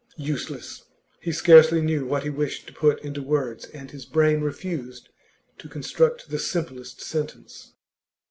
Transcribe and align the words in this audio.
Useless; 0.17 0.85
he 1.19 1.31
scarcely 1.31 1.79
knew 1.79 2.07
what 2.07 2.23
he 2.23 2.29
wished 2.31 2.65
to 2.65 2.73
put 2.73 2.99
into 3.03 3.21
words, 3.21 3.65
and 3.65 3.91
his 3.91 4.03
brain 4.03 4.41
refused 4.41 5.09
to 5.59 5.69
construct 5.69 6.31
the 6.31 6.39
simplest 6.39 7.01
sentence. 7.01 7.73